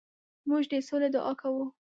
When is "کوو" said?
1.41-1.65